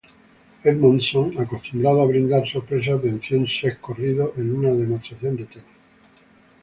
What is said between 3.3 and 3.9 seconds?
en sets